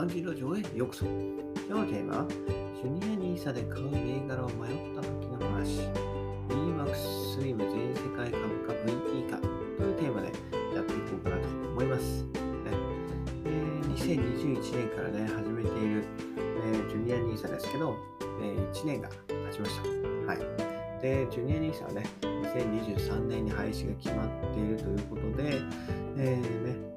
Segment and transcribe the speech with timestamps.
[0.00, 1.04] 万事路上へようこそ。
[1.04, 5.90] 今日のテーマは、ジュニアニーサで買う銘柄を迷った時の話、
[6.48, 9.46] EMAX スリム全世界株価 VT 化と
[9.84, 10.28] いうテーマで
[10.74, 12.22] やっていこうかなと思います。
[12.22, 12.30] ね
[13.44, 16.04] えー、2021年からね、始めている、
[16.34, 17.94] えー、ジュニアニーサですけど、
[18.40, 19.82] えー、1年が経ちました。
[20.32, 21.02] はい。
[21.02, 25.60] で、ジュニアニーサはね、2023年に廃止が決まっているということで、
[26.16, 26.89] えー、ね、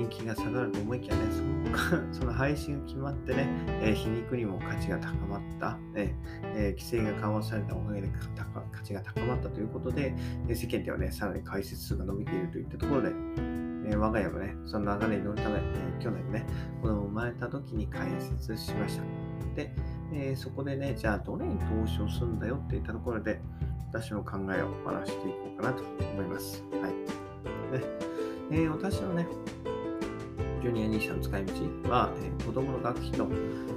[0.00, 3.48] 人気が下がると思いきやね、その その配信が決まってね、
[3.82, 8.08] えー、皮肉にも価値が高まった、えー、規制が緩和されたおかげで
[8.72, 10.14] 価値が高まったということで、
[10.48, 13.12] え世間ではね、さらに解説数が伸びているといったところで、
[13.86, 16.46] え我が家もね、その流れに乗るため、え去年ね、
[16.80, 19.02] 子供生まれた時に解説しました。
[19.54, 19.74] で、
[20.12, 23.40] えそこでね、じゃあどれに投資をするんだよっていったところで、
[23.92, 26.64] 私の考えを話していこうかなと思います。
[26.80, 27.78] はい。
[27.78, 28.20] で
[28.52, 29.28] えー、私のね、
[30.60, 33.26] ジュニア NISA の使い道は、えー、子供の学費と、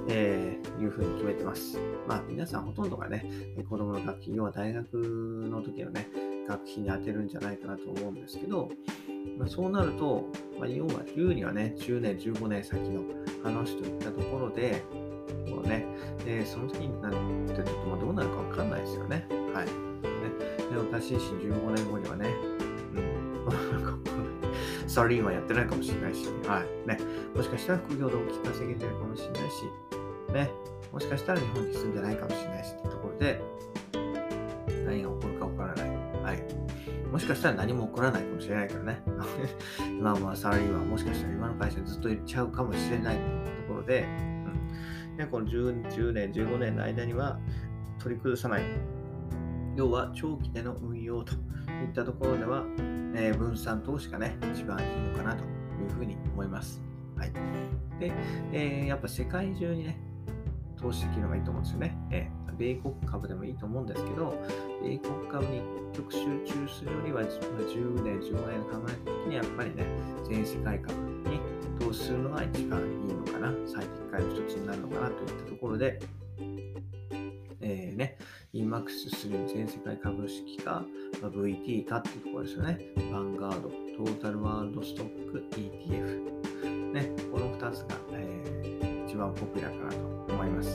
[0.08, 1.78] えー、いうふうに決めてます。
[2.06, 3.24] まあ、皆さんほとんどがね、
[3.68, 4.94] 子供の学費、要は大学
[5.50, 6.08] の時のね、
[6.46, 8.70] 学費に充てるんじゃないかなと思うんですけど、
[9.38, 10.26] まあ、そうなると、
[10.58, 13.02] まあ、要は言うにはね、10年、15年先の
[13.42, 14.82] 話といったところで、
[15.50, 15.86] こうね、
[16.26, 19.26] えその時になってちょっとまあどうなるかわかんないですよね。
[19.54, 19.66] はい。
[19.66, 19.72] ね、
[20.70, 22.28] で私自身15年後にはね、
[24.94, 26.88] サラリーマンやってないかもしれないし、はい。
[26.88, 26.96] ね。
[27.34, 29.64] もしかしたら副業で大きく稼げてるかもしれないし、
[30.32, 30.50] ね。
[30.92, 33.42] もしかしたら日本に住んでないかもしれないしっていうところで、
[34.86, 35.88] 何が起こるか起こらない。
[36.22, 37.08] はい。
[37.10, 39.02] もしかしたら何も起こらないかもしれないからね。
[40.00, 45.16] まあまあ、サラリーマンもしかしたら今の会社にずっといっちゃうかもしれないっていうところで、うん。
[45.16, 47.40] でこの 10, 10年、15年の間には
[47.98, 48.62] 取り崩さない。
[49.74, 51.36] 要は長期での運用とい
[51.90, 52.64] ったところでは、
[53.14, 55.46] えー、分散投資がね、一番いいのかなとい
[55.86, 56.82] うふうに思います。
[57.16, 57.32] はい。
[58.00, 58.12] で、
[58.52, 59.98] えー、やっぱ世界中にね、
[60.76, 61.96] 投資できるのがいいと思うんですよね。
[62.10, 64.34] えー、米国株でもいいと思うんですけど、
[64.82, 69.86] 米国株に一極集中するよりは、10年、15年考えた時にやっぱりね、
[70.28, 70.94] 全世界株
[71.30, 71.40] に
[71.78, 76.00] 投資するのが一番いいのかな、最適解の一つになるのかなといったところで、
[77.66, 78.18] えー、ね、
[78.52, 80.84] EMAX3 全世界株式か、
[81.22, 82.78] まあ、VT かっていうところですよね。
[82.96, 86.92] ヴァンガード、トータルワールドストック ETF。
[86.92, 90.68] ね、この2つが、えー、一番ポピュラーかなと思います。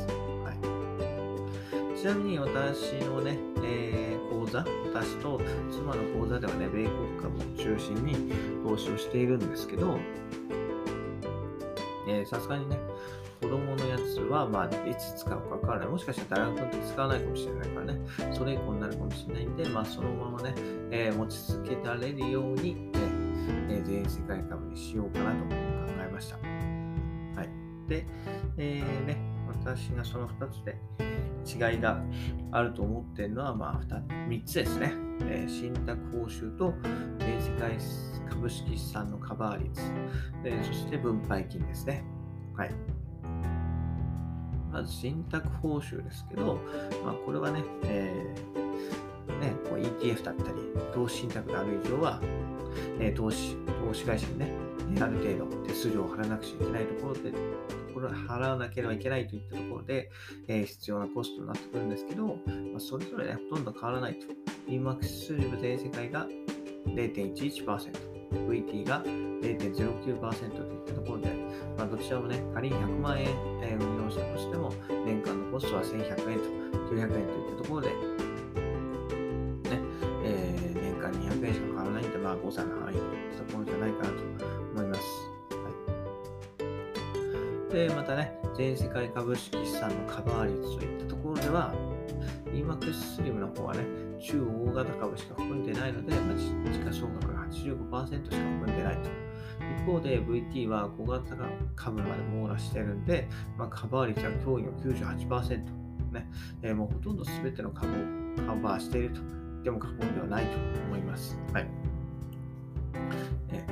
[0.44, 0.52] は
[1.94, 5.40] い、ちなみに私のね、えー、口座、私と
[5.70, 8.34] 妻の口座ではね、米国株を中心に
[8.68, 10.00] 投資をしているんですけど、
[12.26, 12.80] さすがにね、
[13.42, 15.88] 子供のやつは、まあ、いつ使うかわからない。
[15.88, 18.00] もしかしたら大学の時使わないかもしれないからね、
[18.34, 20.54] それ以降になるかもしれないんで、まあ、そのままね、
[20.92, 22.92] えー、持ち続けられるように、
[23.70, 26.38] えー、全世界株にしようかなと考えました。
[26.38, 27.50] はい。
[27.88, 28.06] で、
[28.58, 29.18] えー、ね、
[29.48, 30.78] 私がその2つで
[31.46, 32.02] 違いが
[32.52, 34.94] あると思っているのは、まあ2、3つですね。
[35.22, 36.74] えー、信託報酬と
[37.20, 37.78] 全世界
[38.30, 39.82] 株式資産のカバー率、
[40.44, 42.04] えー、そして分配金ですね。
[42.56, 42.72] はい。
[44.72, 46.60] まず信託報酬ですけど、
[47.04, 50.58] まあ、これはね、えー、ね、こう ETF だったり、
[50.94, 52.20] 投資信託である以上は、
[53.00, 54.52] えー、投資、投資会社にね、
[55.02, 57.38] ある程度手数料を払わなくちゃいけないところで、と
[57.94, 60.10] これは払わなければいけないといったところで、
[60.48, 62.34] えー、必要なコストになってくるんですけど、ま
[62.78, 64.28] あ、それぞれね、ほとんど変わらないと。
[64.68, 66.28] EMAX リブ全世界が
[66.88, 67.92] 0.11%、
[68.48, 71.39] VT が0.09%といったところで、
[71.78, 73.28] まあ、どちらもね、仮に100万円、
[73.62, 74.74] えー、運用したとしても、
[75.06, 76.46] 年間のコストは1100円と
[76.94, 77.96] 900円といったところで、ね、
[80.26, 84.16] えー、年間200円しか変わらないんで、まあ、誤差の範囲といったところじゃないかなと
[84.74, 85.02] 思います。
[85.52, 85.70] は
[87.70, 91.74] い、で、またね、全世界株式資産のカバー率といったところでは、
[92.52, 93.86] EMAX スリムの方はね、
[94.20, 99.29] 中大型株しか含んでないので、まあ、時価総額の85%しか含んでないと。
[99.78, 101.36] 一方で VT は小型
[101.76, 103.28] 株まで網羅してるんで、
[103.58, 105.80] まあ、カバー率は驚異の98%。
[106.12, 106.28] ね
[106.64, 107.96] えー、もうほとんど全ての株を
[108.48, 109.30] カバーしていると言
[109.62, 110.58] っても過言ではないと
[110.88, 111.38] 思います。
[111.54, 111.68] はい。
[113.52, 113.66] え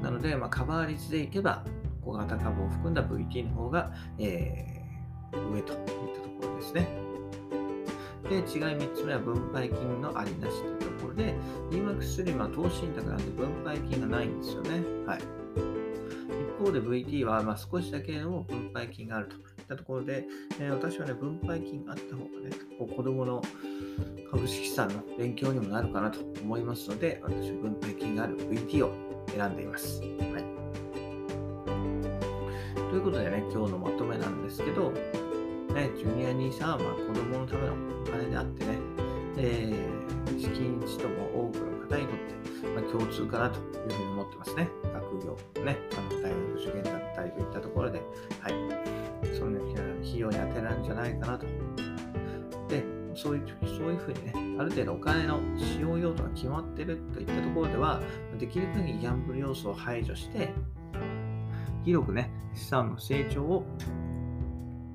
[0.00, 1.64] ー、なので、まあ、カバー率でいけば、
[2.02, 6.88] 小型株を含んだ VT の方が、えー、上といったところですね。
[8.28, 11.34] で、違い3つ目は分配金のありなしとところで、
[11.70, 14.70] EMAX3 は投資信託なんで分配金がないんですよね。
[15.06, 15.20] はい。
[16.58, 20.24] 一方で VT はま少しだけの分配金があるといったところで、
[20.60, 23.42] えー、私はね、分配金があった方がね、こう子供の
[24.30, 28.90] 株式資産の勉強にもなるかなと思いますので、私は分配金がある VT を
[29.28, 30.00] 選んでいます。
[30.00, 30.58] はい。
[32.90, 38.78] ということでね、今日のまとめなんですけど、ね、ジュニア NISA はまあ子供のためのお金であってね、
[39.36, 39.97] えー、
[40.38, 44.68] 資金地とも多くの方にとって、まあ、共通かなというふうに思ってますね。
[44.92, 48.02] 学業、ね、あの大学受験だったりといったところで、
[48.40, 48.52] はい、
[49.36, 49.58] その
[50.00, 51.46] 費用に充てられるんじゃないかなと。
[52.68, 52.84] で、
[53.14, 58.00] そういうそういうふうにね、ある程度お金の使用用途が決まってるといったところでは、
[58.38, 60.52] できる限りギャンブル要素を排除して、
[61.84, 63.64] 広くね、資産の成長を、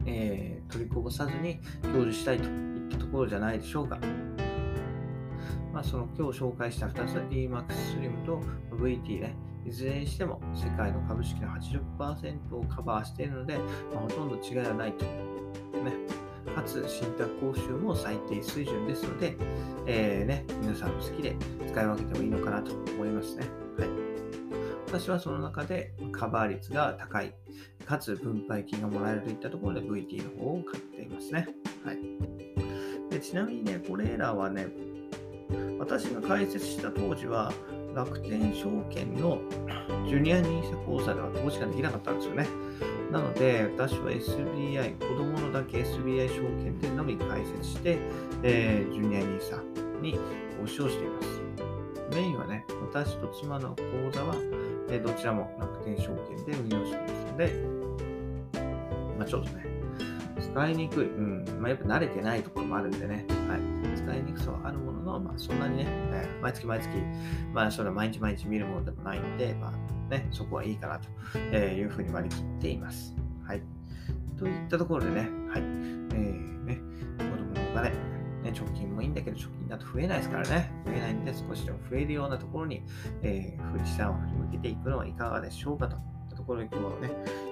[0.06, 4.00] えー、取りこぼさずに享受したいといったところじゃないでしょうか。
[5.74, 7.66] まあ、その今日紹介した2つ、EMAX
[8.00, 8.40] Slim と
[8.72, 9.36] VT ね、
[9.66, 13.64] いずれにしても世界の株式の80%をカバーしているので、ま
[13.98, 15.06] あ、ほとんど違いはないと。
[15.06, 15.92] ね、
[16.56, 19.36] かつ信託報酬も最低水準ですので、
[19.88, 21.36] えー、ね、皆さん好きで
[21.68, 23.48] 使い分けてもいいのかなと思いますね。
[23.80, 23.90] はい、
[24.88, 27.34] 私はその中でカバー率が高い、
[27.86, 31.48] かつ分配金がもらえるといったところで VT の方を買っていますね。
[31.84, 31.98] はい、
[33.10, 34.68] でちなみにね、これらはね、
[35.80, 37.52] 私が解説した当時は、
[37.96, 39.40] 楽天証券の
[40.08, 42.48] ジュニア NISA 講座では投資ができなかったんですよね。
[43.12, 48.00] なので、私は SBI、子供のだけ SBI 証券でのみ解説して、
[48.42, 50.20] えー、ジュニア NISA に
[50.60, 51.28] 投資をしています。
[52.16, 54.36] メインはね、私と妻の口座は、
[54.90, 57.84] えー、どちらも楽天証券で運用していますので、
[59.20, 59.66] まあ、ちょっとね、
[60.42, 66.90] 使いにくい、うん、まあ、やっぱ慣れてないところもあるんでね、はい、使いにくさはあるものの、まあ、そんなにね、えー、毎月毎月、
[67.54, 73.16] まあ、それは毎日毎日見るものでもないんで、まあ、ね、そこはいいかなというふうに割り切っています。
[73.46, 73.62] はい。
[74.38, 75.30] といったところでね、はい。
[75.60, 76.80] えー、ね、
[77.18, 77.96] 子供のお金、ね、
[78.46, 82.84] 貯金もいいんだけど、貯金だと増えないですからね、増えないんで、少しでも増えるようなところに、
[83.22, 85.98] えー、富士山を振り向けていくのはいかがでしょうかと。
[86.36, 87.12] ところで今日はね、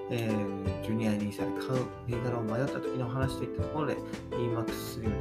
[0.09, 3.97] えー、ジュニア NISA で買う銘柄を迷った時の話といったところで、
[4.31, 4.65] EMAX
[5.01, 5.20] 3の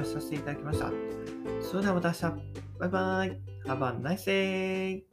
[0.00, 0.90] 話しさせていただきました。
[1.62, 2.22] それではまた明日、
[2.78, 5.09] バイバイ !Have a nice day!